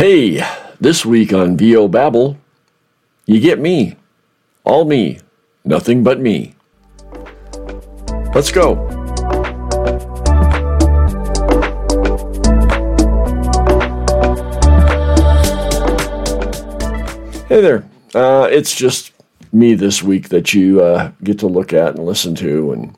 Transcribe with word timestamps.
Hey, 0.00 0.42
this 0.80 1.04
week 1.04 1.34
on 1.34 1.58
VO 1.58 1.86
Babble, 1.86 2.38
you 3.26 3.38
get 3.38 3.58
me. 3.58 3.96
All 4.64 4.86
me. 4.86 5.18
Nothing 5.62 6.02
but 6.02 6.18
me. 6.18 6.54
Let's 8.34 8.50
go. 8.50 8.76
Hey 17.46 17.60
there. 17.60 17.84
Uh, 18.14 18.48
it's 18.50 18.74
just 18.74 19.12
me 19.52 19.74
this 19.74 20.02
week 20.02 20.30
that 20.30 20.54
you 20.54 20.80
uh, 20.80 21.12
get 21.22 21.40
to 21.40 21.46
look 21.46 21.74
at 21.74 21.96
and 21.96 22.06
listen 22.06 22.34
to 22.36 22.72
and 22.72 22.96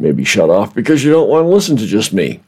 maybe 0.00 0.24
shut 0.24 0.50
off 0.50 0.74
because 0.74 1.04
you 1.04 1.12
don't 1.12 1.28
want 1.28 1.44
to 1.44 1.48
listen 1.48 1.76
to 1.76 1.86
just 1.86 2.12
me. 2.12 2.40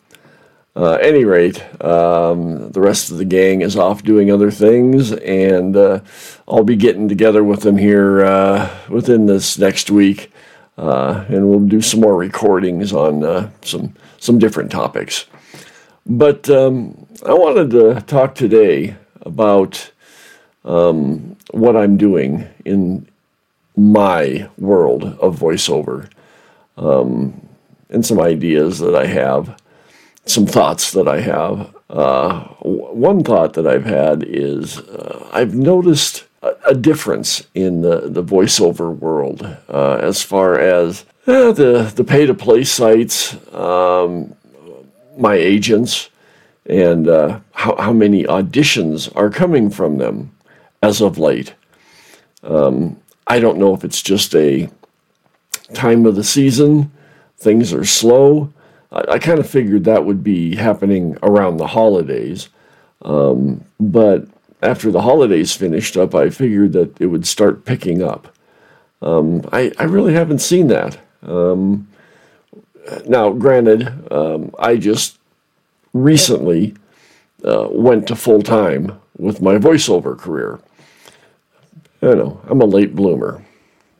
Uh, 0.76 0.98
any 1.00 1.24
rate, 1.24 1.64
um, 1.82 2.70
the 2.72 2.82
rest 2.82 3.10
of 3.10 3.16
the 3.16 3.24
gang 3.24 3.62
is 3.62 3.78
off 3.78 4.02
doing 4.02 4.30
other 4.30 4.50
things, 4.50 5.10
and 5.10 5.74
uh, 5.74 6.00
I'll 6.46 6.64
be 6.64 6.76
getting 6.76 7.08
together 7.08 7.42
with 7.42 7.62
them 7.62 7.78
here 7.78 8.22
uh, 8.22 8.78
within 8.90 9.24
this 9.24 9.56
next 9.56 9.90
week, 9.90 10.30
uh, 10.76 11.24
and 11.28 11.48
we'll 11.48 11.60
do 11.60 11.80
some 11.80 12.00
more 12.00 12.14
recordings 12.14 12.92
on 12.92 13.24
uh, 13.24 13.48
some 13.62 13.94
some 14.18 14.38
different 14.38 14.70
topics. 14.70 15.24
But 16.04 16.50
um, 16.50 17.06
I 17.24 17.32
wanted 17.32 17.70
to 17.70 18.02
talk 18.02 18.34
today 18.34 18.96
about 19.22 19.90
um, 20.66 21.38
what 21.52 21.74
I'm 21.74 21.96
doing 21.96 22.46
in 22.66 23.08
my 23.78 24.50
world 24.58 25.04
of 25.04 25.38
voiceover, 25.38 26.10
um, 26.76 27.48
and 27.88 28.04
some 28.04 28.20
ideas 28.20 28.78
that 28.80 28.94
I 28.94 29.06
have 29.06 29.58
some 30.26 30.46
thoughts 30.46 30.92
that 30.92 31.08
I 31.08 31.20
have. 31.20 31.74
Uh, 31.88 32.40
one 32.60 33.22
thought 33.22 33.54
that 33.54 33.66
I've 33.66 33.84
had 33.84 34.24
is 34.24 34.78
uh, 34.78 35.28
I've 35.32 35.54
noticed 35.54 36.24
a, 36.42 36.52
a, 36.66 36.74
difference 36.74 37.46
in 37.54 37.82
the, 37.82 38.08
the 38.08 38.24
voiceover 38.24 38.96
world 38.96 39.56
uh, 39.68 39.94
as 40.02 40.20
far 40.20 40.58
as 40.58 41.04
uh, 41.28 41.52
the, 41.52 41.92
the 41.94 42.02
pay 42.02 42.26
to 42.26 42.34
play 42.34 42.64
sites, 42.64 43.36
um, 43.54 44.34
my 45.16 45.34
agents, 45.34 46.10
and 46.68 47.08
uh, 47.08 47.38
how, 47.52 47.76
how 47.76 47.92
many 47.92 48.24
auditions 48.24 49.10
are 49.14 49.30
coming 49.30 49.70
from 49.70 49.98
them 49.98 50.32
as 50.82 51.00
of 51.00 51.18
late. 51.18 51.54
Um, 52.42 53.00
I 53.28 53.38
don't 53.38 53.58
know 53.58 53.74
if 53.74 53.84
it's 53.84 54.02
just 54.02 54.34
a 54.34 54.68
time 55.72 56.04
of 56.04 56.16
the 56.16 56.24
season, 56.24 56.90
things 57.38 57.72
are 57.72 57.84
slow. 57.84 58.52
I, 58.92 59.02
I 59.12 59.18
kind 59.18 59.38
of 59.38 59.48
figured 59.48 59.84
that 59.84 60.04
would 60.04 60.22
be 60.22 60.56
happening 60.56 61.16
around 61.22 61.56
the 61.56 61.66
holidays. 61.68 62.48
Um, 63.02 63.64
but 63.78 64.26
after 64.62 64.90
the 64.90 65.02
holidays 65.02 65.54
finished 65.54 65.96
up, 65.96 66.14
I 66.14 66.30
figured 66.30 66.72
that 66.72 67.00
it 67.00 67.06
would 67.06 67.26
start 67.26 67.64
picking 67.64 68.02
up. 68.02 68.34
Um, 69.02 69.46
I, 69.52 69.72
I 69.78 69.84
really 69.84 70.14
haven't 70.14 70.38
seen 70.38 70.68
that. 70.68 70.98
Um, 71.22 71.88
now, 73.06 73.30
granted, 73.30 74.12
um, 74.12 74.54
I 74.58 74.76
just 74.76 75.18
recently 75.92 76.74
uh, 77.44 77.68
went 77.70 78.06
to 78.08 78.16
full 78.16 78.42
time 78.42 78.98
with 79.18 79.42
my 79.42 79.56
voiceover 79.56 80.16
career. 80.16 80.60
I 82.02 82.14
know, 82.14 82.40
I'm 82.48 82.60
a 82.60 82.66
late 82.66 82.94
bloomer. 82.94 83.44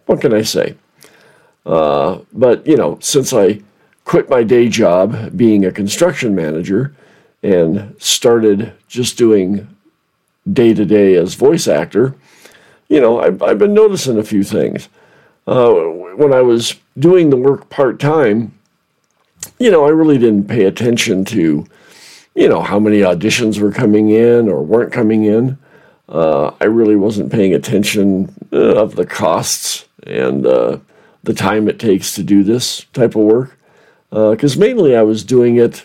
What 0.07 0.21
can 0.21 0.33
I 0.33 0.43
say? 0.43 0.77
Uh, 1.65 2.21
but, 2.33 2.67
you 2.67 2.77
know, 2.77 2.99
since 3.01 3.33
I 3.33 3.61
quit 4.07 4.31
my 4.31 4.45
day 4.45 4.69
job 4.69 5.37
being 5.37 5.65
a 5.65 5.73
construction 5.73 6.35
manager 6.35 6.95
and 7.43 7.95
started 7.99 8.73
just 8.89 9.19
doing 9.19 9.69
day 10.51 10.73
to 10.73 10.85
day 10.85 11.17
as 11.17 11.35
voice 11.35 11.67
actor, 11.67 12.15
you 12.89 13.01
know, 13.01 13.21
I've, 13.21 13.43
I've 13.43 13.59
been 13.59 13.75
noticing 13.75 14.17
a 14.17 14.23
few 14.23 14.45
things. 14.45 14.89
Uh, 15.47 15.73
when 15.73 16.33
I 16.33 16.41
was 16.41 16.77
doing 16.97 17.31
the 17.31 17.37
work 17.37 17.69
part 17.69 17.99
time, 17.99 18.57
you 19.59 19.73
know, 19.73 19.85
I 19.85 19.91
really 19.91 20.19
didn't 20.19 20.49
pay 20.49 20.65
attention 20.65 21.25
to, 21.27 21.67
you 22.37 22.49
know, 22.49 22.63
how 22.63 22.79
many 22.79 23.01
auditions 23.01 23.61
were 23.61 23.73
coming 23.73 24.11
in 24.11 24.49
or 24.49 24.63
weren't 24.63 24.93
coming 24.93 25.25
in. 25.25 25.59
Uh, 26.09 26.53
I 26.61 26.65
really 26.65 26.97
wasn't 26.97 27.33
paying 27.33 27.55
attention 27.55 28.33
uh, 28.53 28.77
of 28.77 28.95
the 28.95 29.07
costs 29.07 29.87
and 30.07 30.47
uh, 30.47 30.79
the 31.25 31.35
time 31.35 31.69
it 31.69 31.81
takes 31.81 32.15
to 32.15 32.23
do 32.23 32.45
this 32.45 32.85
type 32.93 33.17
of 33.17 33.23
work 33.23 33.56
because 34.11 34.57
uh, 34.57 34.61
mainly 34.61 34.97
I 34.97 35.03
was 35.03 35.25
doing 35.25 35.57
it 35.57 35.85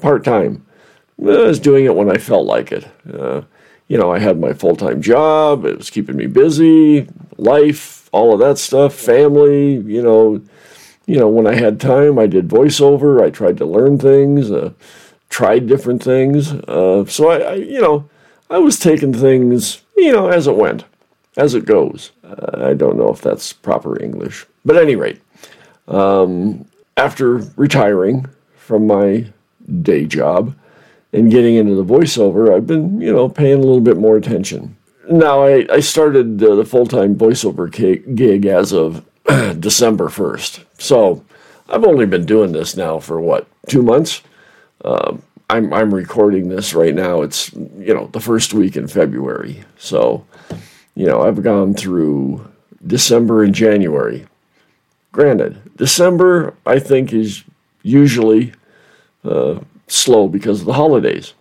part 0.00 0.24
time. 0.24 0.64
I 1.20 1.24
was 1.24 1.60
doing 1.60 1.84
it 1.84 1.94
when 1.94 2.10
I 2.10 2.18
felt 2.18 2.46
like 2.46 2.72
it. 2.72 2.88
Uh, 3.12 3.42
you 3.88 3.98
know, 3.98 4.10
I 4.10 4.18
had 4.18 4.40
my 4.40 4.52
full 4.52 4.76
time 4.76 5.02
job, 5.02 5.64
it 5.64 5.76
was 5.76 5.90
keeping 5.90 6.16
me 6.16 6.26
busy, 6.26 7.08
life, 7.36 8.08
all 8.12 8.32
of 8.32 8.40
that 8.40 8.58
stuff, 8.58 8.94
family, 8.94 9.74
you 9.74 10.02
know. 10.02 10.40
You 11.04 11.18
know, 11.18 11.28
when 11.28 11.48
I 11.48 11.56
had 11.56 11.80
time, 11.80 12.16
I 12.18 12.26
did 12.26 12.48
voiceover. 12.48 13.20
I 13.20 13.30
tried 13.30 13.58
to 13.58 13.66
learn 13.66 13.98
things, 13.98 14.50
uh, 14.52 14.72
tried 15.28 15.66
different 15.66 16.02
things. 16.02 16.52
Uh, 16.52 17.04
so 17.06 17.28
I, 17.28 17.38
I, 17.38 17.54
you 17.54 17.80
know, 17.80 18.08
I 18.48 18.58
was 18.58 18.78
taking 18.78 19.12
things, 19.12 19.82
you 19.96 20.12
know, 20.12 20.28
as 20.28 20.46
it 20.46 20.56
went, 20.56 20.84
as 21.36 21.54
it 21.54 21.64
goes. 21.64 22.12
Uh, 22.22 22.66
I 22.68 22.74
don't 22.74 22.96
know 22.96 23.10
if 23.10 23.20
that's 23.20 23.52
proper 23.52 24.00
English, 24.00 24.46
but 24.64 24.76
at 24.76 24.84
any 24.84 24.94
rate, 24.94 25.20
um, 25.88 26.66
after 26.96 27.36
retiring 27.56 28.26
from 28.56 28.86
my 28.86 29.26
day 29.82 30.04
job 30.06 30.54
and 31.12 31.30
getting 31.30 31.56
into 31.56 31.74
the 31.74 31.84
voiceover, 31.84 32.54
I've 32.54 32.66
been, 32.66 33.00
you 33.00 33.12
know, 33.12 33.28
paying 33.28 33.58
a 33.58 33.62
little 33.62 33.80
bit 33.80 33.96
more 33.96 34.16
attention. 34.16 34.76
Now, 35.10 35.44
I, 35.44 35.66
I 35.70 35.80
started 35.80 36.42
uh, 36.42 36.54
the 36.54 36.64
full 36.64 36.86
time 36.86 37.16
voiceover 37.16 37.70
gig 38.14 38.46
as 38.46 38.72
of 38.72 39.04
December 39.60 40.08
1st. 40.08 40.64
So 40.78 41.24
I've 41.68 41.84
only 41.84 42.06
been 42.06 42.24
doing 42.24 42.52
this 42.52 42.76
now 42.76 42.98
for 42.98 43.20
what, 43.20 43.46
two 43.68 43.82
months? 43.82 44.22
Uh, 44.84 45.16
I'm, 45.50 45.72
I'm 45.72 45.92
recording 45.92 46.48
this 46.48 46.72
right 46.72 46.94
now. 46.94 47.22
It's, 47.22 47.52
you 47.52 47.94
know, 47.94 48.06
the 48.12 48.20
first 48.20 48.54
week 48.54 48.76
in 48.76 48.88
February. 48.88 49.64
So, 49.76 50.26
you 50.94 51.06
know, 51.06 51.22
I've 51.22 51.42
gone 51.42 51.74
through 51.74 52.48
December 52.86 53.42
and 53.42 53.54
January 53.54 54.26
Granted, 55.12 55.76
December, 55.76 56.54
I 56.64 56.78
think, 56.78 57.12
is 57.12 57.44
usually 57.82 58.52
uh, 59.24 59.60
slow 59.86 60.26
because 60.26 60.60
of 60.60 60.66
the 60.66 60.72
holidays. 60.72 61.34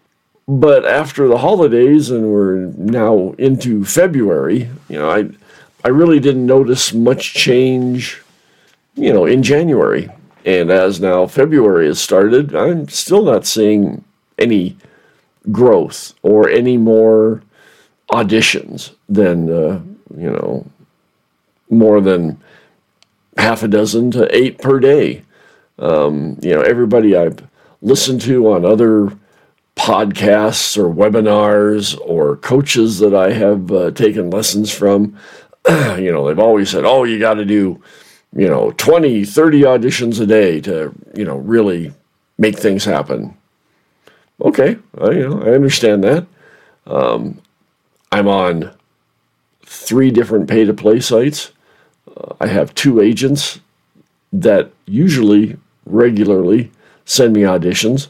But 0.47 0.85
after 0.85 1.27
the 1.27 1.37
holidays, 1.37 2.11
and 2.11 2.31
we're 2.31 2.57
now 2.75 3.33
into 3.37 3.85
February, 3.85 4.69
you 4.89 4.99
know, 4.99 5.09
I, 5.09 5.29
I 5.85 5.89
really 5.89 6.19
didn't 6.19 6.45
notice 6.45 6.93
much 6.93 7.33
change, 7.33 8.21
you 8.95 9.13
know, 9.13 9.25
in 9.25 9.41
January. 9.41 10.09
And 10.45 10.69
as 10.69 10.99
now 10.99 11.27
February 11.27 11.87
has 11.87 12.01
started, 12.01 12.53
I'm 12.53 12.89
still 12.89 13.23
not 13.23 13.45
seeing 13.45 14.03
any 14.37 14.75
growth 15.51 16.13
or 16.23 16.49
any 16.49 16.77
more 16.77 17.41
auditions 18.09 18.91
than, 19.07 19.49
uh, 19.49 19.79
you 20.17 20.29
know, 20.29 20.65
more 21.69 22.01
than 22.01 22.41
half 23.37 23.63
a 23.63 23.67
dozen 23.67 24.11
to 24.11 24.35
eight 24.35 24.59
per 24.59 24.79
day. 24.79 25.23
Um, 25.79 26.37
you 26.41 26.53
know, 26.53 26.61
everybody 26.61 27.15
I've 27.15 27.39
listened 27.81 28.21
to 28.21 28.51
on 28.51 28.65
other 28.65 29.17
podcasts 29.75 30.77
or 30.77 30.93
webinars 30.93 31.99
or 32.01 32.37
coaches 32.37 32.99
that 32.99 33.15
I 33.15 33.31
have 33.31 33.71
uh, 33.71 33.91
taken 33.91 34.29
lessons 34.29 34.71
from, 34.71 35.17
you 35.69 36.11
know, 36.11 36.27
they've 36.27 36.37
always 36.39 36.69
said, 36.69 36.85
oh, 36.85 37.03
you 37.03 37.19
got 37.19 37.35
to 37.35 37.45
do, 37.45 37.81
you 38.35 38.47
know, 38.47 38.71
20, 38.71 39.25
30 39.25 39.61
auditions 39.61 40.19
a 40.21 40.25
day 40.25 40.61
to, 40.61 40.93
you 41.15 41.25
know, 41.25 41.37
really 41.37 41.93
make 42.37 42.57
things 42.57 42.85
happen. 42.85 43.35
Okay, 44.41 44.77
I, 44.99 45.11
you 45.11 45.29
know, 45.29 45.41
I 45.41 45.53
understand 45.53 46.03
that. 46.03 46.25
Um, 46.85 47.41
I'm 48.11 48.27
on 48.27 48.71
three 49.65 50.11
different 50.11 50.49
pay 50.49 50.65
to 50.65 50.73
play 50.73 50.99
sites. 50.99 51.51
I 52.39 52.47
have 52.47 52.73
two 52.73 53.01
agents 53.01 53.59
that 54.33 54.71
usually 54.85 55.57
regularly 55.85 56.71
send 57.05 57.33
me 57.33 57.41
auditions. 57.41 58.07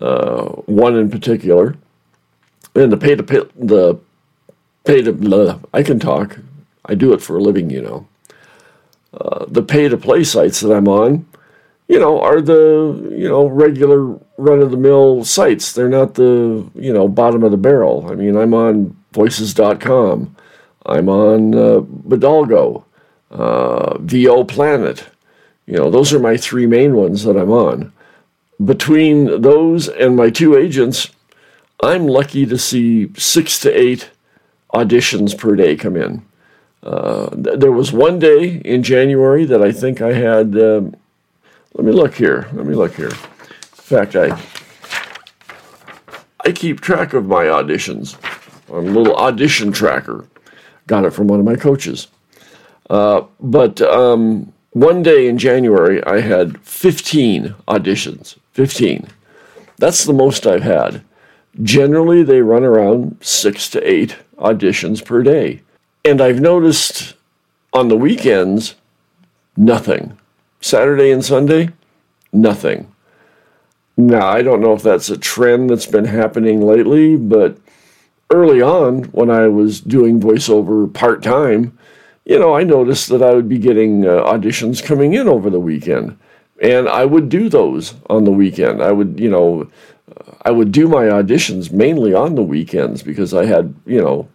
Uh, 0.00 0.44
one 0.66 0.96
in 0.96 1.10
particular, 1.10 1.74
and 2.74 2.92
the 2.92 2.96
pay 2.96 3.14
to 3.14 3.22
pay, 3.22 3.40
the 3.56 3.98
pay 4.84 5.00
to 5.00 5.12
blah, 5.12 5.58
I 5.72 5.82
can 5.82 5.98
talk. 5.98 6.38
I 6.84 6.94
do 6.94 7.14
it 7.14 7.22
for 7.22 7.38
a 7.38 7.40
living, 7.40 7.70
you 7.70 7.80
know. 7.80 8.06
Uh, 9.14 9.46
the 9.48 9.62
pay 9.62 9.88
to 9.88 9.96
play 9.96 10.22
sites 10.22 10.60
that 10.60 10.74
I'm 10.74 10.86
on, 10.86 11.26
you 11.88 11.98
know, 11.98 12.20
are 12.20 12.42
the 12.42 13.10
you 13.12 13.28
know 13.28 13.46
regular 13.46 14.18
run 14.36 14.60
of 14.60 14.70
the 14.70 14.76
mill 14.76 15.24
sites. 15.24 15.72
They're 15.72 15.88
not 15.88 16.14
the 16.14 16.68
you 16.74 16.92
know 16.92 17.08
bottom 17.08 17.42
of 17.42 17.52
the 17.52 17.56
barrel. 17.56 18.06
I 18.10 18.14
mean, 18.16 18.36
I'm 18.36 18.52
on 18.52 18.94
Voices.com. 19.12 20.36
I'm 20.84 21.08
on 21.08 21.54
uh, 21.54 21.80
Bodalgo 21.80 22.84
uh, 23.30 23.98
VO 23.98 24.44
Planet. 24.44 25.04
You 25.66 25.78
know, 25.78 25.90
those 25.90 26.12
are 26.12 26.18
my 26.18 26.36
three 26.36 26.66
main 26.66 26.94
ones 26.94 27.24
that 27.24 27.36
I'm 27.36 27.50
on. 27.50 27.92
Between 28.64 29.42
those 29.42 29.88
and 29.88 30.16
my 30.16 30.30
two 30.30 30.56
agents, 30.56 31.10
I'm 31.82 32.06
lucky 32.06 32.46
to 32.46 32.56
see 32.56 33.12
six 33.16 33.60
to 33.60 33.70
eight 33.70 34.10
auditions 34.72 35.36
per 35.36 35.56
day 35.56 35.76
come 35.76 35.96
in. 35.96 36.24
Uh, 36.82 37.30
th- 37.30 37.58
there 37.58 37.72
was 37.72 37.92
one 37.92 38.18
day 38.18 38.60
in 38.64 38.82
January 38.82 39.44
that 39.44 39.62
I 39.62 39.72
think 39.72 40.00
I 40.00 40.12
had. 40.12 40.56
Um, 40.56 40.94
let 41.74 41.84
me 41.84 41.92
look 41.92 42.14
here. 42.14 42.48
Let 42.52 42.64
me 42.64 42.74
look 42.74 42.94
here. 42.94 43.10
In 43.10 43.14
fact, 43.82 44.16
I 44.16 44.40
I 46.46 46.52
keep 46.52 46.80
track 46.80 47.12
of 47.12 47.26
my 47.26 47.46
auditions 47.46 48.16
on 48.70 48.86
a 48.86 48.90
little 48.90 49.16
audition 49.16 49.72
tracker. 49.72 50.26
Got 50.86 51.04
it 51.04 51.10
from 51.10 51.26
one 51.26 51.40
of 51.40 51.44
my 51.44 51.56
coaches. 51.56 52.06
Uh, 52.88 53.22
but 53.40 53.80
um, 53.82 54.52
one 54.70 55.02
day 55.02 55.26
in 55.26 55.38
January, 55.38 56.04
I 56.04 56.20
had 56.20 56.60
15 56.60 57.54
auditions. 57.68 58.36
15. 58.52 59.08
That's 59.78 60.04
the 60.04 60.12
most 60.12 60.46
I've 60.46 60.62
had. 60.62 61.02
Generally, 61.62 62.24
they 62.24 62.42
run 62.42 62.64
around 62.64 63.16
six 63.20 63.68
to 63.70 63.90
eight 63.90 64.16
auditions 64.38 65.04
per 65.04 65.22
day. 65.22 65.62
And 66.04 66.20
I've 66.20 66.40
noticed 66.40 67.14
on 67.72 67.88
the 67.88 67.96
weekends, 67.96 68.74
nothing. 69.56 70.18
Saturday 70.60 71.10
and 71.10 71.24
Sunday, 71.24 71.70
nothing. 72.32 72.92
Now, 73.96 74.28
I 74.28 74.42
don't 74.42 74.60
know 74.60 74.74
if 74.74 74.82
that's 74.82 75.08
a 75.08 75.16
trend 75.16 75.70
that's 75.70 75.86
been 75.86 76.04
happening 76.04 76.60
lately, 76.60 77.16
but 77.16 77.56
early 78.30 78.60
on, 78.60 79.04
when 79.04 79.30
I 79.30 79.48
was 79.48 79.80
doing 79.80 80.20
voiceover 80.20 80.92
part 80.92 81.22
time, 81.22 81.76
you 82.26 82.40
know, 82.40 82.54
I 82.54 82.64
noticed 82.64 83.08
that 83.10 83.22
I 83.22 83.32
would 83.32 83.48
be 83.48 83.58
getting 83.58 84.04
uh, 84.04 84.24
auditions 84.24 84.84
coming 84.84 85.14
in 85.14 85.28
over 85.28 85.48
the 85.48 85.60
weekend. 85.60 86.18
And 86.60 86.88
I 86.88 87.04
would 87.04 87.28
do 87.28 87.48
those 87.48 87.94
on 88.10 88.24
the 88.24 88.32
weekend. 88.32 88.82
I 88.82 88.90
would, 88.90 89.20
you 89.20 89.30
know, 89.30 89.70
I 90.42 90.50
would 90.50 90.72
do 90.72 90.88
my 90.88 91.04
auditions 91.04 91.70
mainly 91.70 92.14
on 92.14 92.34
the 92.34 92.42
weekends 92.42 93.02
because 93.02 93.32
I 93.32 93.44
had, 93.44 93.74
you 93.86 94.00
know, 94.00 94.28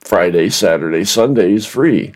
Friday, 0.00 0.48
Saturday, 0.48 1.04
Sundays 1.04 1.66
free. 1.66 2.14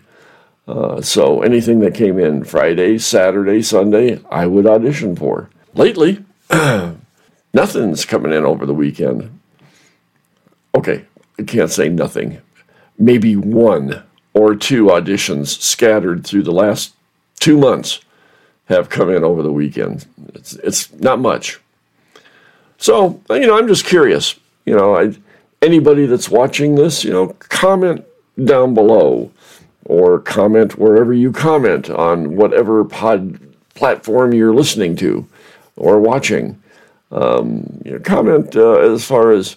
Uh, 0.67 1.01
so 1.01 1.41
anything 1.41 1.79
that 1.81 1.93
came 1.93 2.17
in 2.17 2.43
Friday, 2.43 2.97
Saturday, 2.97 3.61
Sunday, 3.61 4.19
I 4.31 4.47
would 4.47 4.65
audition 4.65 5.15
for. 5.15 5.49
Lately, 5.75 6.23
nothing's 7.53 8.05
coming 8.05 8.33
in 8.33 8.45
over 8.45 8.65
the 8.65 8.73
weekend. 8.73 9.39
Okay, 10.73 11.05
I 11.37 11.43
can't 11.43 11.71
say 11.71 11.89
nothing. 11.89 12.41
Maybe 12.97 13.35
one 13.35 14.03
or 14.33 14.55
two 14.55 14.85
auditions 14.85 15.59
scattered 15.61 16.25
through 16.25 16.43
the 16.43 16.51
last 16.51 16.93
two 17.39 17.57
months 17.57 17.99
have 18.65 18.89
come 18.89 19.09
in 19.09 19.23
over 19.23 19.41
the 19.41 19.51
weekend. 19.51 20.05
It's, 20.35 20.53
it's 20.55 20.93
not 20.93 21.19
much. 21.19 21.59
So, 22.77 23.21
you 23.29 23.47
know, 23.47 23.57
I'm 23.57 23.67
just 23.67 23.85
curious. 23.85 24.35
You 24.65 24.75
know, 24.75 24.95
I, 24.95 25.13
anybody 25.61 26.05
that's 26.05 26.29
watching 26.29 26.75
this, 26.75 27.03
you 27.03 27.11
know, 27.11 27.35
comment 27.39 28.05
down 28.45 28.73
below 28.73 29.31
or 29.85 30.19
comment 30.19 30.77
wherever 30.77 31.13
you 31.13 31.31
comment 31.31 31.89
on 31.89 32.35
whatever 32.35 32.85
pod 32.85 33.39
platform 33.73 34.33
you're 34.33 34.53
listening 34.53 34.95
to 34.97 35.27
or 35.75 35.99
watching. 35.99 36.61
Um, 37.11 37.81
you 37.83 37.93
know, 37.93 37.99
comment 37.99 38.55
uh, 38.55 38.77
as 38.77 39.03
far 39.03 39.31
as 39.31 39.55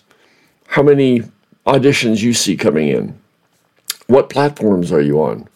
how 0.67 0.83
many 0.83 1.23
auditions 1.67 2.23
you 2.23 2.33
see 2.33 2.57
coming 2.57 2.89
in. 2.89 3.22
What 4.13 4.29
platforms 4.29 4.93
are 4.93 5.01
you 5.01 5.23
on? 5.23 5.49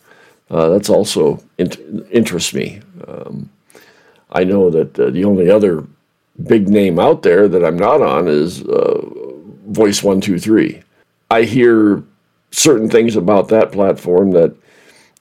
Uh, 0.50 0.70
that's 0.70 0.88
also 0.88 1.44
in- 1.58 2.06
interests 2.10 2.54
me. 2.54 2.80
Um, 3.06 3.50
I 4.30 4.44
know 4.44 4.70
that 4.70 4.98
uh, 4.98 5.10
the 5.10 5.26
only 5.26 5.50
other 5.50 5.84
big 6.42 6.66
name 6.66 6.98
out 6.98 7.20
there 7.20 7.48
that 7.48 7.62
I'm 7.62 7.76
not 7.76 8.00
on 8.00 8.28
is 8.28 8.62
uh, 8.62 9.02
Voice 9.66 10.02
One 10.02 10.22
Two 10.22 10.38
Three. 10.38 10.82
I 11.30 11.42
hear 11.42 12.02
certain 12.50 12.88
things 12.88 13.14
about 13.14 13.48
that 13.48 13.72
platform 13.72 14.30
that 14.30 14.56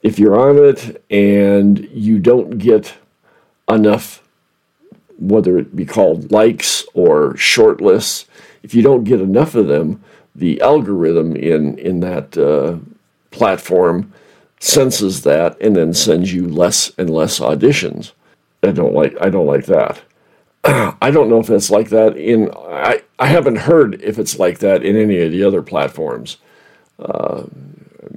if 0.01 0.17
you're 0.17 0.39
on 0.39 0.57
it 0.57 1.03
and 1.09 1.89
you 1.91 2.19
don't 2.19 2.57
get 2.57 2.93
enough, 3.69 4.23
whether 5.19 5.57
it 5.57 5.75
be 5.75 5.85
called 5.85 6.31
likes 6.31 6.85
or 6.93 7.35
short 7.35 7.81
lists, 7.81 8.27
if 8.63 8.73
you 8.73 8.81
don't 8.81 9.03
get 9.03 9.19
enough 9.19 9.55
of 9.55 9.67
them, 9.67 10.01
the 10.33 10.61
algorithm 10.61 11.35
in 11.35 11.77
in 11.77 11.99
that 11.99 12.37
uh, 12.37 12.77
platform 13.35 14.13
senses 14.59 15.23
that 15.23 15.59
and 15.61 15.75
then 15.75 15.93
sends 15.93 16.33
you 16.33 16.47
less 16.47 16.91
and 16.97 17.09
less 17.09 17.39
auditions. 17.39 18.13
I 18.63 18.71
don't 18.71 18.93
like 18.93 19.15
I 19.21 19.29
don't 19.29 19.45
like 19.45 19.65
that. 19.65 20.01
I 20.63 21.11
don't 21.11 21.29
know 21.29 21.39
if 21.39 21.49
it's 21.49 21.69
like 21.69 21.89
that 21.89 22.17
in 22.17 22.49
I, 22.55 23.01
I 23.19 23.27
haven't 23.27 23.57
heard 23.57 24.01
if 24.01 24.17
it's 24.17 24.39
like 24.39 24.59
that 24.59 24.83
in 24.83 24.95
any 24.95 25.21
of 25.21 25.31
the 25.31 25.43
other 25.43 25.61
platforms. 25.61 26.37
Uh, 26.97 27.43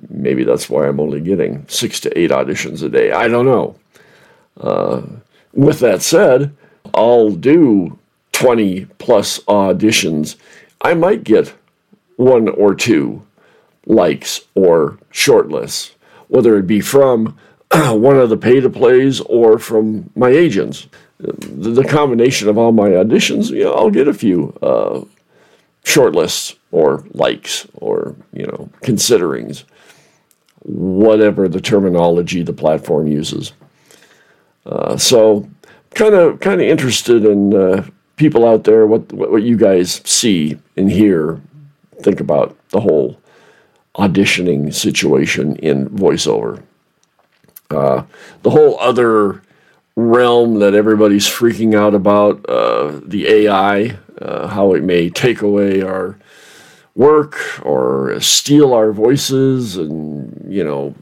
maybe 0.09 0.44
that's 0.44 0.70
why 0.70 0.87
I'm 0.87 1.00
only 1.00 1.20
getting 1.20 1.67
six 1.69 1.99
to 2.00 2.19
eight 2.19 2.31
auditions 2.31 2.82
a 2.82 2.88
day. 2.88 3.11
I 3.11 3.26
don't 3.26 3.47
know. 3.47 3.76
Uh, 4.61 5.03
with 5.53 5.81
that 5.81 6.03
said, 6.03 6.55
I'll 6.94 7.32
do 7.32 7.99
20 8.32 8.85
plus 8.99 9.41
auditions. 9.41 10.37
I 10.81 10.94
might 10.94 11.25
get 11.25 11.53
one 12.17 12.49
or 12.49 12.75
two 12.75 13.23
likes 13.88 14.43
or 14.55 14.99
shortlists, 15.11 15.93
whether 16.29 16.56
it 16.56 16.67
be 16.67 16.81
from 16.81 17.37
one 17.73 18.17
of 18.17 18.31
the 18.31 18.37
pay 18.37 18.61
to 18.61 18.70
plays 18.70 19.20
or 19.23 19.58
from 19.58 20.11
my 20.14 20.29
agents. 20.29 20.87
The, 21.19 21.70
the 21.70 21.85
combination 21.85 22.49
of 22.49 22.56
all 22.56 22.70
my 22.70 22.90
auditions, 22.90 23.50
you 23.50 23.64
know, 23.64 23.75
I'll 23.75 23.90
get 23.90 24.06
a 24.06 24.14
few 24.14 24.56
uh, 24.62 25.02
shortlists 25.85 26.55
or 26.70 27.05
likes 27.12 27.67
or 27.75 28.14
you 28.32 28.46
know 28.46 28.70
considerings, 28.82 29.64
whatever 30.62 31.49
the 31.49 31.61
terminology 31.61 32.43
the 32.43 32.52
platform 32.52 33.08
uses. 33.08 33.52
Uh, 34.64 34.96
so, 34.96 35.49
kind 35.94 36.14
of 36.14 36.38
kind 36.38 36.61
of 36.61 36.69
interested 36.69 37.25
in 37.25 37.52
uh, 37.52 37.84
people 38.14 38.46
out 38.46 38.62
there 38.62 38.87
what 38.87 39.12
what 39.12 39.43
you 39.43 39.56
guys 39.56 40.00
see 40.05 40.56
and 40.76 40.93
hear, 40.93 41.41
think 42.02 42.20
about 42.20 42.56
the 42.69 42.81
whole 42.81 43.19
auditioning 43.99 44.73
situation 44.73 45.56
in 45.56 45.89
voiceover. 45.91 46.62
Uh, 47.71 48.05
the 48.43 48.50
whole 48.50 48.79
other 48.81 49.43
realm 49.97 50.61
that 50.61 50.75
everybody's 50.75 51.27
freaking 51.27 51.75
out 51.75 51.95
about, 51.95 52.49
uh, 52.49 53.00
the 53.05 53.27
AI, 53.27 53.99
uh, 54.20 54.46
how 54.46 54.72
it 54.75 54.82
may 54.84 55.11
take 55.11 55.43
away 55.43 55.82
our 55.82 56.17
work 56.94 57.37
or 57.67 58.19
steal 58.20 58.72
our 58.72 58.93
voices, 58.93 59.77
and 59.77 60.46
you 60.49 60.63
know, 60.65 60.94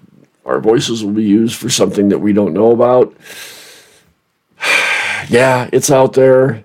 our 0.46 0.60
voices 0.60 1.04
will 1.04 1.12
be 1.12 1.24
used 1.24 1.56
for 1.56 1.68
something 1.68 2.08
that 2.08 2.18
we 2.18 2.32
don't 2.32 2.54
know 2.54 2.72
about. 2.72 3.14
yeah, 5.28 5.68
it's 5.72 5.90
out 5.90 6.14
there. 6.14 6.64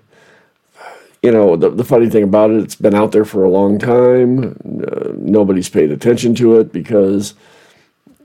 You 1.22 1.30
know, 1.30 1.56
the, 1.56 1.70
the 1.70 1.84
funny 1.84 2.10
thing 2.10 2.24
about 2.24 2.50
it, 2.50 2.62
it's 2.62 2.74
been 2.74 2.94
out 2.94 3.12
there 3.12 3.24
for 3.24 3.44
a 3.44 3.50
long 3.50 3.78
time. 3.78 4.56
Uh, 4.64 5.12
nobody's 5.16 5.68
paid 5.68 5.92
attention 5.92 6.34
to 6.36 6.58
it 6.58 6.72
because 6.72 7.34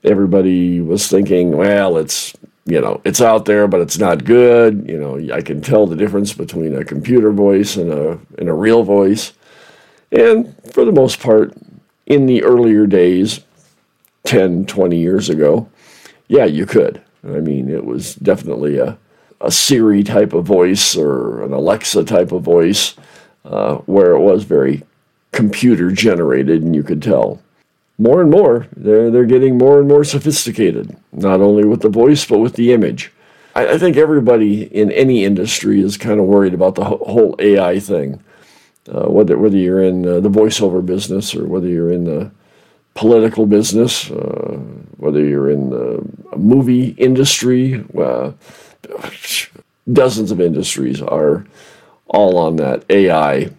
everybody 0.04 0.82
was 0.82 1.08
thinking, 1.08 1.56
well, 1.56 1.98
it's 1.98 2.34
you 2.66 2.82
know, 2.82 3.02
it's 3.06 3.22
out 3.22 3.46
there, 3.46 3.66
but 3.68 3.80
it's 3.80 3.98
not 3.98 4.26
good. 4.26 4.86
You 4.90 5.00
know, 5.00 5.34
I 5.34 5.42
can 5.42 5.62
tell 5.62 5.88
the 5.88 5.96
difference 5.96 6.34
between 6.34 6.76
a 6.76 6.84
computer 6.84 7.32
voice 7.32 7.78
and 7.78 7.92
a 7.92 8.20
and 8.38 8.50
a 8.50 8.54
real 8.54 8.84
voice. 8.84 9.34
And 10.12 10.56
for 10.74 10.84
the 10.84 10.92
most 10.92 11.20
part, 11.20 11.54
in 12.06 12.26
the 12.26 12.44
earlier 12.44 12.86
days, 12.86 13.42
10, 14.26 14.66
20 14.66 14.98
years 14.98 15.30
ago, 15.30 15.70
yeah, 16.28 16.46
you 16.46 16.66
could. 16.66 17.02
I 17.24 17.40
mean, 17.40 17.70
it 17.70 17.86
was 17.86 18.16
definitely 18.16 18.78
a, 18.78 18.98
a 19.42 19.52
Siri 19.52 20.04
type 20.04 20.34
of 20.34 20.46
voice 20.46 20.96
or 20.96 21.44
an 21.44 21.54
Alexa 21.54 22.04
type 22.06 22.32
of 22.32 22.42
voice 22.42 22.96
uh, 23.46 23.76
where 23.86 24.12
it 24.12 24.20
was 24.20 24.44
very 24.44 24.84
computer 25.32 25.92
generated 25.92 26.64
and 26.64 26.76
you 26.76 26.84
could 26.84 27.02
tell 27.02 27.42
more 27.98 28.22
and 28.22 28.30
more, 28.30 28.68
they're, 28.76 29.10
they're 29.10 29.26
getting 29.26 29.58
more 29.58 29.80
and 29.80 29.88
more 29.88 30.04
sophisticated, 30.04 30.96
not 31.12 31.42
only 31.42 31.66
with 31.66 31.82
the 31.82 31.90
voice, 31.90 32.26
but 32.26 32.40
with 32.40 32.54
the 32.54 32.72
image. 32.72 33.12
I, 33.56 33.74
I 33.74 33.78
think 33.78 33.98
everybody 33.98 34.64
in 34.64 34.92
any 34.92 35.26
industry 35.26 35.82
is 35.82 35.98
kind 35.98 36.20
of 36.20 36.28
worried 36.28 36.54
about 36.54 36.76
the 36.76 36.86
whole 36.86 37.36
AI 37.40 37.80
thing, 37.80 38.24
uh, 38.90 39.08
whether, 39.08 39.38
whether 39.38 39.58
you're 39.58 39.84
in 39.84 40.08
uh, 40.08 40.20
the 40.20 40.30
voiceover 40.30 40.86
business 40.86 41.34
or 41.36 41.46
whether 41.48 41.68
you're 41.68 41.92
in 41.92 42.04
the 42.04 42.32
political 42.94 43.46
business, 43.46 44.12
uh, 44.12 44.58
whether 44.98 45.24
you're 45.24 45.50
in 45.50 45.70
the 45.72 46.04
movie 46.38 46.90
industry. 46.98 47.84
Dozens 49.94 50.32
of 50.32 50.42
industries 50.42 51.02
are 51.02 51.46
all 52.08 52.38
on 52.38 52.58
that 52.58 52.84
AI 52.90 53.50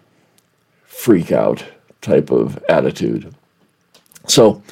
freak 0.85 1.32
out 1.32 1.64
type 2.02 2.30
of 2.30 2.62
attitude. 2.68 3.35
So 4.26 4.62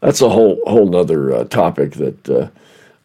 that's 0.00 0.20
a 0.20 0.28
whole 0.28 0.60
whole 0.66 0.88
nother 0.88 1.32
uh, 1.34 1.44
topic 1.44 1.92
that 1.92 2.28
uh, 2.28 2.48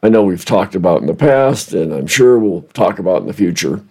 I 0.04 0.10
know 0.10 0.24
we've 0.24 0.46
talked 0.46 0.76
about 0.76 1.02
in 1.02 1.08
the 1.08 1.14
past, 1.14 1.74
and 1.74 1.94
I'm 1.94 2.08
sure 2.08 2.40
we'll 2.40 2.64
talk 2.74 3.00
about 3.00 3.22
in 3.22 3.28
the 3.28 3.34
future. 3.34 3.82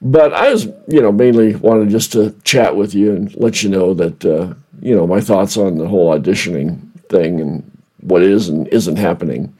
but 0.00 0.32
I 0.34 0.52
was, 0.52 0.66
you 0.88 1.00
know, 1.00 1.12
mainly 1.12 1.56
wanted 1.56 1.90
just 1.90 2.12
to 2.12 2.34
chat 2.44 2.76
with 2.76 2.94
you 2.94 3.12
and 3.14 3.34
let 3.36 3.62
you 3.62 3.70
know 3.70 3.94
that, 3.94 4.24
uh, 4.24 4.54
you 4.82 4.94
know, 4.94 5.06
my 5.06 5.20
thoughts 5.20 5.56
on 5.56 5.78
the 5.78 5.88
whole 5.88 6.16
auditioning 6.18 6.78
thing 7.08 7.40
and 7.40 7.70
what 8.00 8.22
is 8.22 8.48
and 8.48 8.68
isn't 8.68 8.96
happening. 8.96 9.54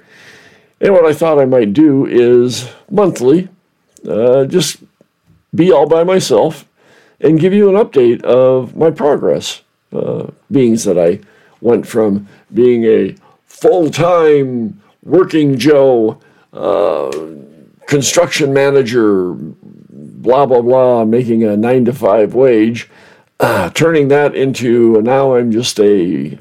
And 0.85 0.93
what 0.93 1.07
I 1.07 1.15
thought 1.15 1.41
I 1.41 1.47
might 1.47 1.73
do 1.73 2.05
is 2.05 2.71
monthly, 2.91 3.49
uh, 4.07 4.45
just 4.45 4.77
be 5.55 5.73
all 5.73 5.89
by 5.89 6.05
myself 6.05 6.67
and 7.21 7.41
give 7.41 7.55
you 7.55 7.71
an 7.71 7.83
update 7.83 8.23
of 8.23 8.77
my 8.77 8.91
progress. 8.91 9.63
Uh, 9.91 10.27
being 10.51 10.75
that 10.77 10.99
I 10.99 11.21
went 11.63 11.87
from 11.87 12.29
being 12.53 12.85
a 12.85 13.17
full 13.47 13.91
time 13.91 14.83
working 15.03 15.57
Joe, 15.57 16.21
uh, 16.53 17.11
construction 17.87 18.53
manager, 18.53 19.33
blah, 19.33 20.45
blah, 20.45 20.61
blah, 20.61 21.07
making 21.07 21.45
a 21.45 21.57
nine 21.57 21.87
to 21.87 21.95
five 21.95 22.35
wage, 22.35 22.91
uh, 23.41 23.71
turning 23.71 24.09
that 24.09 24.35
into 24.35 25.01
now 25.01 25.35
I'm 25.35 25.51
just 25.51 25.81
a 25.81 26.39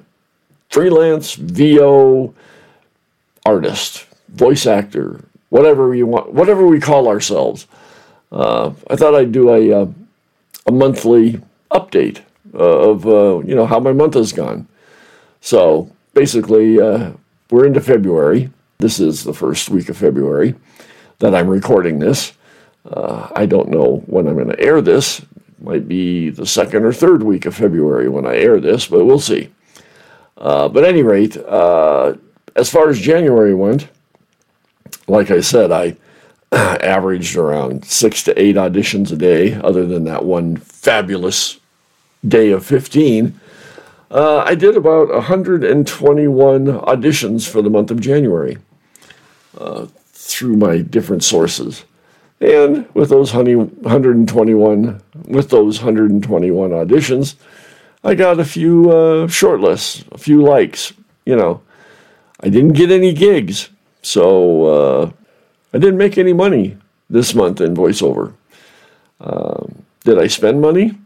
freelance 0.69 1.35
VO 1.35 2.33
artist, 3.45 4.05
voice 4.33 4.65
actor, 4.65 5.23
whatever 5.49 5.93
you 5.93 6.07
want, 6.07 6.33
whatever 6.33 6.65
we 6.65 6.79
call 6.79 7.07
ourselves. 7.07 7.67
Uh, 8.31 8.73
I 8.89 8.95
thought 8.95 9.15
I'd 9.15 9.31
do 9.31 9.53
a, 9.53 9.81
uh, 9.81 9.87
a 10.65 10.71
monthly 10.71 11.39
update 11.71 12.21
uh, 12.53 12.57
of 12.57 13.05
uh, 13.05 13.39
you 13.39 13.55
know 13.55 13.65
how 13.65 13.79
my 13.79 13.93
month 13.93 14.15
has 14.15 14.33
gone. 14.33 14.67
So 15.41 15.91
basically, 16.13 16.77
we're 16.77 17.65
into 17.65 17.81
February. 17.81 18.49
This 18.79 18.99
is 18.99 19.23
the 19.23 19.33
first 19.33 19.69
week 19.69 19.89
of 19.89 19.97
February 19.97 20.55
that 21.19 21.35
I'm 21.35 21.47
recording 21.47 21.99
this. 21.99 22.33
I 22.85 23.45
don't 23.45 23.69
know 23.69 24.03
when 24.07 24.27
I'm 24.27 24.35
going 24.35 24.49
to 24.49 24.59
air 24.59 24.81
this. 24.81 25.19
It 25.19 25.27
might 25.61 25.87
be 25.87 26.29
the 26.29 26.45
second 26.45 26.83
or 26.83 26.93
third 26.93 27.23
week 27.23 27.45
of 27.45 27.55
February 27.55 28.09
when 28.09 28.25
I 28.25 28.35
air 28.35 28.59
this, 28.59 28.87
but 28.87 29.05
we'll 29.05 29.19
see. 29.19 29.49
But 30.35 30.77
at 30.77 30.85
any 30.85 31.03
rate, 31.03 31.37
as 31.37 32.69
far 32.69 32.89
as 32.89 32.99
January 32.99 33.53
went, 33.53 33.87
like 35.07 35.31
I 35.31 35.41
said, 35.41 35.71
I 35.71 35.95
averaged 36.51 37.35
around 37.35 37.85
six 37.85 38.23
to 38.23 38.41
eight 38.41 38.55
auditions 38.55 39.11
a 39.11 39.15
day, 39.15 39.53
other 39.55 39.85
than 39.85 40.03
that 40.05 40.25
one 40.25 40.57
fabulous 40.57 41.59
day 42.27 42.51
of 42.51 42.65
15. 42.65 43.39
Uh, 44.11 44.43
I 44.45 44.55
did 44.55 44.77
about 44.77 45.09
121 45.09 46.65
auditions 46.65 47.49
for 47.49 47.61
the 47.61 47.69
month 47.69 47.89
of 47.89 47.99
January 47.99 48.57
uh, 49.57 49.87
through 50.11 50.55
my 50.57 50.79
different 50.79 51.23
sources. 51.23 51.85
And 52.39 52.87
with 52.93 53.09
those 53.09 53.31
honey, 53.31 53.55
121, 53.55 55.01
with 55.25 55.49
those 55.49 55.79
121 55.79 56.69
auditions, 56.71 57.35
I 58.03 58.15
got 58.15 58.39
a 58.39 58.45
few 58.45 58.91
uh, 58.91 59.27
shortlists, 59.27 60.03
a 60.11 60.17
few 60.17 60.41
likes. 60.43 60.93
You 61.25 61.37
know, 61.37 61.61
I 62.41 62.49
didn't 62.49 62.73
get 62.73 62.91
any 62.91 63.13
gigs, 63.13 63.69
so 64.03 64.65
uh, 64.65 65.11
I 65.73 65.79
didn't 65.79 65.97
make 65.97 66.17
any 66.17 66.33
money 66.33 66.77
this 67.09 67.33
month 67.33 67.61
in 67.61 67.75
voiceover. 67.75 68.33
Um, 69.19 69.83
did 70.03 70.19
I 70.19 70.27
spend 70.27 70.61
money? 70.61 70.97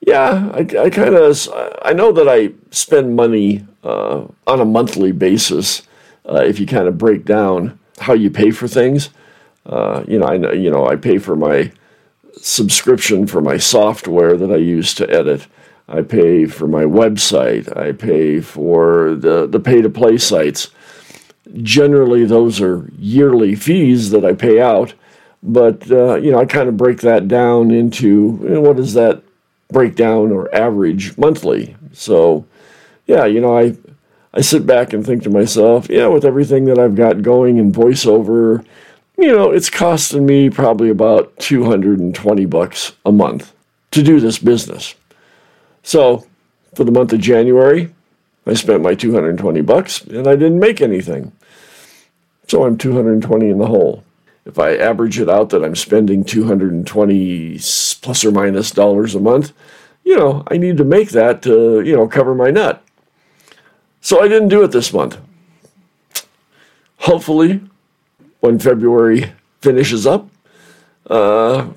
Yeah, 0.00 0.50
I, 0.52 0.60
I 0.78 0.90
kind 0.90 1.14
of 1.14 1.48
I 1.82 1.92
know 1.92 2.10
that 2.12 2.28
I 2.28 2.50
spend 2.70 3.14
money 3.14 3.64
uh, 3.84 4.26
on 4.46 4.60
a 4.60 4.64
monthly 4.64 5.12
basis. 5.12 5.82
Uh, 6.28 6.42
if 6.44 6.58
you 6.58 6.66
kind 6.66 6.88
of 6.88 6.98
break 6.98 7.24
down 7.24 7.78
how 8.00 8.12
you 8.12 8.30
pay 8.30 8.50
for 8.50 8.66
things, 8.66 9.10
uh, 9.66 10.02
you 10.08 10.18
know, 10.18 10.26
I 10.26 10.36
know 10.36 10.52
you 10.52 10.70
know 10.70 10.86
I 10.88 10.96
pay 10.96 11.18
for 11.18 11.36
my 11.36 11.70
subscription 12.36 13.28
for 13.28 13.40
my 13.40 13.56
software 13.56 14.36
that 14.36 14.50
I 14.50 14.56
use 14.56 14.92
to 14.94 15.08
edit. 15.08 15.46
I 15.88 16.02
pay 16.02 16.46
for 16.46 16.66
my 16.66 16.84
website. 16.84 17.74
I 17.76 17.92
pay 17.92 18.40
for 18.40 19.14
the 19.14 19.46
the 19.46 19.60
pay 19.60 19.82
to 19.82 19.90
play 19.90 20.18
sites. 20.18 20.70
Generally, 21.62 22.26
those 22.26 22.60
are 22.60 22.88
yearly 22.98 23.54
fees 23.54 24.10
that 24.10 24.24
I 24.24 24.32
pay 24.32 24.60
out. 24.60 24.94
But 25.42 25.90
uh, 25.90 26.16
you 26.16 26.30
know, 26.30 26.38
I 26.38 26.44
kind 26.44 26.68
of 26.68 26.76
break 26.76 27.00
that 27.00 27.26
down 27.28 27.70
into 27.70 28.38
you 28.42 28.48
know, 28.48 28.60
what 28.60 28.78
is 28.78 28.94
that 28.94 29.22
breakdown 29.72 30.30
or 30.30 30.54
average 30.54 31.16
monthly. 31.18 31.74
So, 31.92 32.46
yeah, 33.06 33.24
you 33.24 33.40
know, 33.40 33.58
I 33.58 33.76
I 34.34 34.40
sit 34.40 34.66
back 34.66 34.92
and 34.92 35.04
think 35.04 35.24
to 35.24 35.30
myself, 35.30 35.88
yeah, 35.90 36.06
with 36.06 36.24
everything 36.24 36.66
that 36.66 36.78
I've 36.78 36.94
got 36.94 37.22
going 37.22 37.58
in 37.58 37.72
voiceover, 37.72 38.64
you 39.18 39.28
know, 39.28 39.50
it's 39.50 39.68
costing 39.68 40.24
me 40.24 40.48
probably 40.48 40.90
about 40.90 41.36
220 41.38 42.46
bucks 42.46 42.92
a 43.04 43.12
month 43.12 43.52
to 43.90 44.02
do 44.02 44.20
this 44.20 44.38
business. 44.38 44.94
So, 45.82 46.26
for 46.74 46.84
the 46.84 46.92
month 46.92 47.12
of 47.12 47.20
January, 47.20 47.92
I 48.46 48.54
spent 48.54 48.82
my 48.82 48.94
220 48.94 49.60
bucks 49.62 50.02
and 50.02 50.26
I 50.26 50.36
didn't 50.36 50.58
make 50.58 50.80
anything. 50.80 51.32
So 52.48 52.64
I'm 52.64 52.76
220 52.76 53.48
in 53.48 53.58
the 53.58 53.66
hole 53.66 54.04
if 54.44 54.58
I 54.58 54.74
average 54.76 55.18
it 55.20 55.28
out 55.28 55.50
that 55.50 55.64
I'm 55.64 55.76
spending 55.76 56.24
220 56.24 57.58
plus 58.00 58.24
or 58.24 58.32
minus 58.32 58.70
dollars 58.70 59.14
a 59.14 59.20
month, 59.20 59.52
you 60.04 60.16
know, 60.16 60.42
I 60.48 60.56
need 60.56 60.76
to 60.78 60.84
make 60.84 61.10
that 61.10 61.42
to, 61.42 61.80
you 61.80 61.94
know, 61.94 62.08
cover 62.08 62.34
my 62.34 62.50
nut. 62.50 62.82
So 64.00 64.20
I 64.20 64.26
didn't 64.28 64.48
do 64.48 64.62
it 64.64 64.72
this 64.72 64.92
month. 64.92 65.18
Hopefully, 66.98 67.60
when 68.40 68.58
February 68.58 69.32
finishes 69.60 70.06
up, 70.06 70.28
uh, 71.08 71.68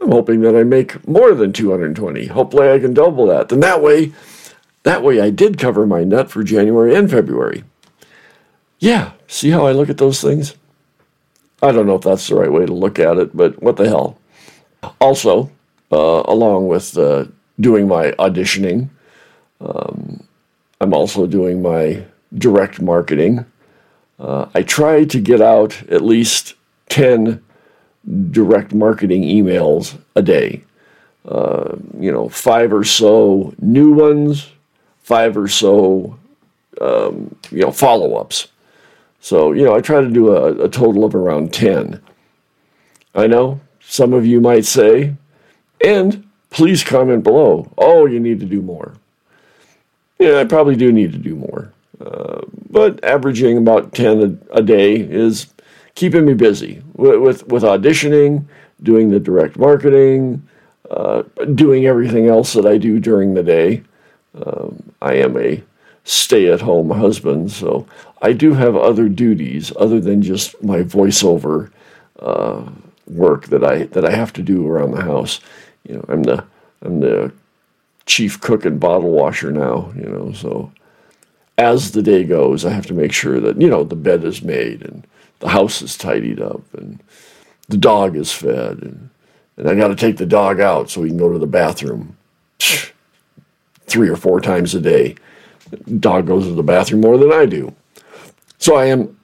I'm 0.00 0.10
hoping 0.10 0.40
that 0.40 0.56
I 0.56 0.64
make 0.64 1.06
more 1.06 1.34
than 1.34 1.52
220. 1.52 2.26
Hopefully, 2.26 2.70
I 2.70 2.80
can 2.80 2.94
double 2.94 3.26
that. 3.26 3.48
Then 3.48 3.60
that 3.60 3.82
way, 3.82 4.12
that 4.86 5.02
way 5.02 5.20
I 5.20 5.30
did 5.30 5.58
cover 5.58 5.84
my 5.84 6.04
nut 6.04 6.30
for 6.30 6.44
January 6.44 6.94
and 6.94 7.10
February. 7.10 7.64
Yeah, 8.78 9.14
see 9.26 9.50
how 9.50 9.66
I 9.66 9.72
look 9.72 9.90
at 9.90 9.98
those 9.98 10.20
things? 10.20 10.54
I 11.60 11.72
don't 11.72 11.88
know 11.88 11.96
if 11.96 12.02
that's 12.02 12.28
the 12.28 12.36
right 12.36 12.52
way 12.52 12.66
to 12.66 12.72
look 12.72 13.00
at 13.00 13.16
it, 13.16 13.36
but 13.36 13.60
what 13.60 13.76
the 13.76 13.88
hell. 13.88 14.16
Also, 15.00 15.50
uh, 15.90 16.22
along 16.26 16.68
with 16.68 16.96
uh, 16.96 17.24
doing 17.58 17.88
my 17.88 18.12
auditioning, 18.12 18.88
um, 19.60 20.22
I'm 20.80 20.94
also 20.94 21.26
doing 21.26 21.62
my 21.62 22.04
direct 22.38 22.80
marketing. 22.80 23.44
Uh, 24.20 24.46
I 24.54 24.62
try 24.62 25.04
to 25.04 25.18
get 25.18 25.40
out 25.40 25.82
at 25.90 26.02
least 26.02 26.54
10 26.90 27.42
direct 28.30 28.72
marketing 28.72 29.24
emails 29.24 29.98
a 30.14 30.22
day. 30.22 30.62
Uh, 31.26 31.74
you 31.98 32.12
know, 32.12 32.28
five 32.28 32.72
or 32.72 32.84
so 32.84 33.52
new 33.58 33.92
ones, 33.92 34.52
five 35.06 35.36
or 35.36 35.46
so, 35.46 36.18
um, 36.80 37.32
you 37.52 37.60
know, 37.60 37.70
follow 37.70 38.16
ups. 38.16 38.48
So, 39.20 39.52
you 39.52 39.64
know, 39.64 39.72
I 39.72 39.80
try 39.80 40.00
to 40.00 40.10
do 40.10 40.34
a, 40.34 40.64
a 40.64 40.68
total 40.68 41.04
of 41.04 41.14
around 41.14 41.54
10. 41.54 42.02
I 43.14 43.28
know 43.28 43.60
some 43.78 44.12
of 44.12 44.26
you 44.26 44.40
might 44.40 44.64
say, 44.64 45.14
and 45.84 46.26
please 46.50 46.82
comment 46.82 47.22
below, 47.22 47.72
oh, 47.78 48.06
you 48.06 48.18
need 48.18 48.40
to 48.40 48.46
do 48.46 48.60
more. 48.60 48.94
Yeah, 50.18 50.40
I 50.40 50.44
probably 50.44 50.74
do 50.74 50.90
need 50.90 51.12
to 51.12 51.18
do 51.18 51.36
more. 51.36 51.72
Uh, 52.00 52.40
but 52.68 53.02
averaging 53.04 53.58
about 53.58 53.94
10 53.94 54.40
a, 54.50 54.56
a, 54.56 54.62
day 54.62 54.96
is 54.96 55.46
keeping 55.94 56.26
me 56.26 56.34
busy 56.34 56.82
with, 56.94 57.20
with, 57.20 57.46
with 57.46 57.62
auditioning, 57.62 58.44
doing 58.82 59.10
the 59.10 59.20
direct 59.20 59.56
marketing, 59.56 60.46
uh, 60.90 61.22
doing 61.54 61.86
everything 61.86 62.26
else 62.26 62.54
that 62.54 62.66
I 62.66 62.76
do 62.76 62.98
during 62.98 63.34
the 63.34 63.44
day. 63.44 63.84
Um, 64.44 64.92
I 65.00 65.14
am 65.14 65.36
a 65.36 65.62
stay 66.04 66.50
at 66.50 66.60
home 66.60 66.90
husband, 66.90 67.50
so 67.50 67.86
I 68.22 68.32
do 68.32 68.54
have 68.54 68.76
other 68.76 69.08
duties 69.08 69.72
other 69.78 70.00
than 70.00 70.22
just 70.22 70.62
my 70.62 70.82
voiceover 70.82 71.70
uh, 72.20 72.64
work 73.06 73.46
that 73.46 73.64
I 73.64 73.84
that 73.84 74.04
I 74.04 74.10
have 74.10 74.32
to 74.34 74.42
do 74.42 74.66
around 74.66 74.92
the 74.92 75.02
house. 75.02 75.40
You 75.88 75.96
know, 75.96 76.04
I'm 76.08 76.22
the 76.22 76.44
I'm 76.82 77.00
the 77.00 77.32
chief 78.06 78.40
cook 78.40 78.64
and 78.64 78.80
bottle 78.80 79.10
washer 79.10 79.50
now. 79.50 79.92
You 79.96 80.08
know, 80.08 80.32
so 80.32 80.72
as 81.58 81.92
the 81.92 82.02
day 82.02 82.24
goes, 82.24 82.64
I 82.64 82.70
have 82.70 82.86
to 82.86 82.94
make 82.94 83.12
sure 83.12 83.40
that 83.40 83.60
you 83.60 83.68
know 83.68 83.84
the 83.84 83.96
bed 83.96 84.24
is 84.24 84.42
made 84.42 84.82
and 84.82 85.06
the 85.40 85.48
house 85.48 85.82
is 85.82 85.96
tidied 85.96 86.40
up 86.40 86.62
and 86.74 87.02
the 87.68 87.76
dog 87.76 88.16
is 88.16 88.32
fed 88.32 88.78
and 88.82 89.10
and 89.56 89.68
I 89.68 89.74
got 89.74 89.88
to 89.88 89.96
take 89.96 90.18
the 90.18 90.26
dog 90.26 90.60
out 90.60 90.90
so 90.90 91.02
he 91.02 91.08
can 91.08 91.18
go 91.18 91.32
to 91.32 91.38
the 91.38 91.46
bathroom 91.46 92.16
three 93.96 94.10
or 94.10 94.16
four 94.16 94.42
times 94.42 94.74
a 94.74 94.80
day. 94.80 95.14
Dog 95.98 96.26
goes 96.26 96.44
to 96.44 96.52
the 96.52 96.62
bathroom 96.62 97.00
more 97.00 97.16
than 97.16 97.32
I 97.32 97.46
do. 97.46 97.74
So 98.58 98.76
I 98.76 98.84
am 98.86 99.18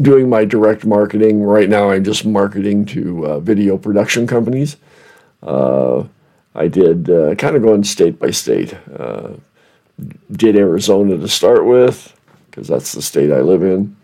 doing 0.00 0.28
my 0.28 0.44
direct 0.44 0.86
marketing 0.86 1.42
right 1.42 1.68
now. 1.68 1.90
I'm 1.90 2.04
just 2.04 2.24
marketing 2.24 2.84
to 2.86 3.26
uh, 3.26 3.40
video 3.40 3.76
production 3.76 4.28
companies. 4.28 4.76
Uh, 5.42 6.04
I 6.54 6.68
did 6.68 7.10
uh, 7.10 7.34
kind 7.34 7.56
of 7.56 7.62
going 7.62 7.82
state 7.82 8.20
by 8.20 8.30
state. 8.30 8.76
Uh, 8.96 9.30
did 10.30 10.56
Arizona 10.56 11.18
to 11.18 11.26
start 11.26 11.64
with 11.64 12.16
because 12.48 12.68
that's 12.68 12.92
the 12.92 13.02
state 13.02 13.32
I 13.32 13.40
live 13.40 13.64
in. 13.64 13.96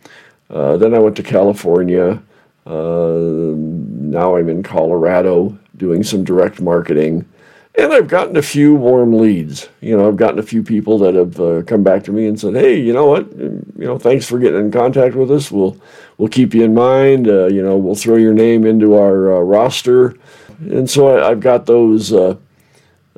Uh, 0.50 0.79
then 0.79 0.95
I 0.95 0.99
went 0.99 1.15
to 1.15 1.23
California, 1.23 2.21
uh, 2.67 3.55
now 3.55 4.37
I'm 4.37 4.49
in 4.49 4.65
Colorado 4.65 5.57
doing 5.77 6.03
some 6.03 6.25
direct 6.25 6.61
marketing. 6.61 7.25
And 7.77 7.93
I've 7.93 8.09
gotten 8.09 8.37
a 8.37 8.43
few 8.43 8.75
warm 8.75 9.15
leads. 9.15 9.69
You 9.81 9.97
know, 9.97 10.09
I've 10.09 10.17
gotten 10.17 10.39
a 10.39 10.45
few 10.45 10.62
people 10.62 10.99
that 10.99 11.15
have 11.15 11.41
uh, 11.41 11.62
come 11.62 11.83
back 11.83 12.03
to 12.05 12.12
me 12.12 12.27
and 12.27 12.39
said, 12.39 12.55
"Hey, 12.55 12.81
you 12.81 12.93
know 12.93 13.07
what? 13.07 13.31
You 13.33 13.65
know, 13.77 13.99
thanks 13.99 14.27
for 14.27 14.39
getting 14.39 14.61
in 14.61 14.71
contact 14.73 15.15
with 15.15 15.31
us. 15.31 15.50
We'll 15.53 15.81
we'll 16.19 16.29
keep 16.29 16.53
you 16.53 16.65
in 16.65 16.75
mind. 16.75 17.29
Uh, 17.29 17.47
you 17.47 17.62
know, 17.62 17.77
we'll 17.77 17.95
throw 17.95 18.17
your 18.17 18.35
name 18.35 18.67
into 18.67 18.97
our 18.97 19.37
uh, 19.37 19.41
roster." 19.41 20.17
And 20.61 20.91
so 20.91 21.25
I, 21.25 21.31
have 21.31 21.41
got 21.41 21.67
those 21.67 22.12
uh, 22.12 22.37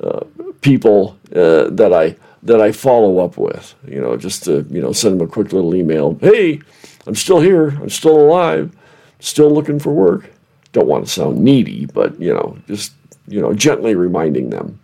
uh, 0.01 0.21
people 0.61 1.17
uh, 1.35 1.69
that 1.71 1.91
I 1.91 2.15
that 2.43 2.61
I 2.61 2.71
follow 2.71 3.19
up 3.19 3.37
with. 3.37 3.73
You 3.87 4.01
know, 4.01 4.15
just 4.17 4.43
to 4.45 4.65
you 4.69 4.81
know 4.81 4.93
send 4.93 5.19
them 5.19 5.27
a 5.27 5.31
quick 5.31 5.51
little 5.51 5.73
email. 5.73 6.17
Hey, 6.21 6.61
I'm 7.07 7.15
still 7.15 7.41
here. 7.41 7.69
I'm 7.69 7.89
still 7.89 8.19
alive. 8.19 8.75
Still 9.19 9.51
looking 9.51 9.79
for 9.79 9.91
work. 9.91 10.29
Don't 10.73 10.87
want 10.87 11.05
to 11.05 11.11
sound 11.11 11.39
needy, 11.39 11.85
but 11.85 12.19
you 12.19 12.33
know, 12.33 12.57
just 12.67 12.93
you 13.27 13.41
know, 13.41 13.53
gently 13.53 13.95
reminding 13.95 14.49
them. 14.49 14.79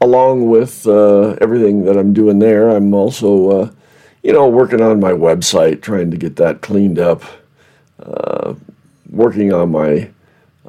Along 0.00 0.48
with 0.48 0.86
uh, 0.86 1.36
everything 1.40 1.84
that 1.84 1.96
I'm 1.96 2.12
doing 2.12 2.38
there, 2.38 2.70
I'm 2.70 2.94
also, 2.94 3.50
uh, 3.50 3.70
you 4.22 4.32
know, 4.32 4.48
working 4.48 4.80
on 4.80 4.98
my 4.98 5.12
website, 5.12 5.82
trying 5.82 6.10
to 6.10 6.16
get 6.16 6.36
that 6.36 6.62
cleaned 6.62 6.98
up, 6.98 7.22
uh, 8.02 8.54
working 9.10 9.52
on 9.52 9.70
my 9.70 10.10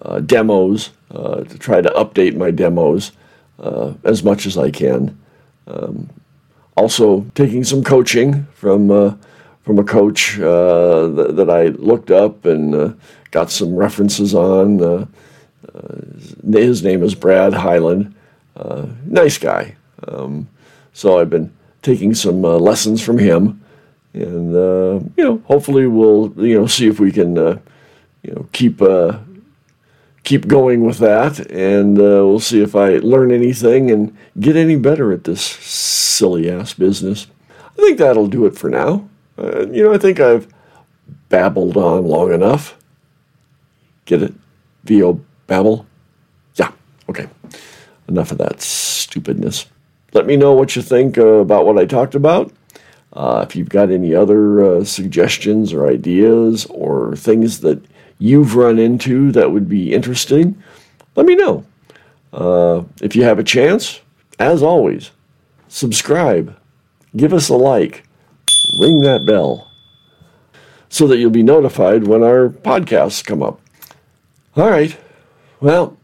uh, 0.02 0.20
demos 0.20 0.92
uh, 1.12 1.44
to 1.44 1.58
try 1.58 1.82
to 1.82 1.90
update 1.92 2.36
my 2.36 2.52
demos 2.52 3.12
uh, 3.60 3.94
as 4.04 4.24
much 4.24 4.46
as 4.46 4.58
I 4.58 4.70
can. 4.70 5.18
Um, 5.68 6.10
also, 6.76 7.26
taking 7.36 7.64
some 7.64 7.84
coaching 7.84 8.46
from 8.54 9.20
from 9.64 9.78
a 9.78 9.84
coach 9.84 10.38
that, 10.38 11.34
that, 11.36 11.50
I 11.50 11.68
looked 11.68 12.10
up 12.10 12.46
and 12.46 12.98
got 13.30 13.52
some 13.52 13.76
references 13.76 14.34
on 14.34 15.08
his 16.52 16.84
name 16.84 17.04
is 17.04 17.16
Brad 17.16 17.54
Highland. 17.54 18.14
Uh, 18.56 18.88
nice 19.06 19.38
guy. 19.38 19.76
Um, 20.08 20.48
so 20.94 21.20
I've 21.20 21.30
been 21.30 21.52
taking 21.82 22.14
some 22.14 22.44
uh, 22.46 22.58
lessons 22.58 23.02
from 23.02 23.18
him, 23.18 23.64
and 24.14 24.56
uh, 24.56 25.00
you 25.18 25.24
know, 25.24 25.42
hopefully 25.46 25.88
we'll 25.88 26.34
you 26.38 26.60
know 26.60 26.68
see 26.68 26.88
if 26.88 27.00
we 27.00 27.12
can 27.12 27.38
uh, 27.38 27.60
you 28.24 28.34
know 28.34 28.48
keep 28.52 28.82
uh, 28.82 29.20
keep 30.24 30.48
going 30.48 30.86
with 30.86 30.98
that, 31.00 31.40
and 31.52 31.98
uh, 31.98 32.26
we'll 32.26 32.40
see 32.40 32.62
if 32.62 32.76
I 32.76 32.98
learn 32.98 33.32
anything 33.32 33.90
and 33.90 34.16
get 34.40 34.56
any 34.56 34.76
better 34.76 35.12
at 35.12 35.24
this 35.24 35.42
silly 35.42 36.50
ass 36.50 36.74
business. 36.74 37.28
I 37.50 37.82
think 37.82 37.98
that'll 37.98 38.28
do 38.28 38.46
it 38.46 38.58
for 38.58 38.70
now. 38.70 39.08
you 39.38 39.84
know, 39.84 39.94
I 39.94 39.98
think 39.98 40.20
I've 40.20 40.48
babbled 41.30 41.78
on 41.78 42.06
long 42.06 42.34
enough. 42.34 42.78
Get 44.06 44.22
it? 44.22 44.34
V.O. 44.84 45.22
Babble? 45.52 45.86
Yeah, 46.56 46.72
okay. 47.10 47.28
Enough 48.08 48.32
of 48.32 48.38
that 48.38 48.62
stupidness. 48.62 49.66
Let 50.14 50.26
me 50.26 50.38
know 50.38 50.54
what 50.54 50.78
you 50.78 50.82
think 50.82 51.18
uh, 51.18 51.26
about 51.26 51.66
what 51.66 51.78
I 51.78 51.86
talked 51.86 52.16
about. 52.16 52.54
Uh, 53.12 53.46
if 53.46 53.54
you've 53.54 53.68
got 53.68 53.92
any 53.92 54.16
other 54.16 54.64
uh, 54.64 54.86
suggestions 54.86 55.74
or 55.74 55.90
ideas 55.90 56.66
or 56.68 57.18
things 57.18 57.60
that 57.60 57.84
you've 58.18 58.56
run 58.56 58.80
into 58.80 59.30
that 59.34 59.52
would 59.52 59.68
be 59.68 59.94
interesting, 59.94 60.56
let 61.18 61.26
me 61.26 61.36
know. 61.36 61.66
Uh, 62.32 62.84
if 63.02 63.14
you 63.14 63.24
have 63.24 63.38
a 63.38 63.44
chance, 63.44 64.00
as 64.40 64.64
always, 64.64 65.12
subscribe, 65.68 66.58
give 67.14 67.34
us 67.34 67.50
a 67.50 67.56
like, 67.56 68.06
ring 68.80 69.02
that 69.02 69.26
bell 69.26 69.70
so 70.88 71.08
that 71.08 71.18
you'll 71.18 71.30
be 71.30 71.44
notified 71.44 72.08
when 72.08 72.24
our 72.24 72.48
podcasts 72.48 73.22
come 73.22 73.44
up. 73.44 73.60
All 74.56 74.70
right. 74.70 74.98
Well, 75.62 75.96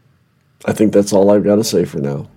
I 0.64 0.72
think 0.72 0.92
that's 0.92 1.12
all 1.12 1.30
I've 1.30 1.44
got 1.44 1.56
to 1.56 1.64
say 1.64 1.84
for 1.84 1.98
now. 1.98 2.28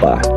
Bye. 0.00 0.35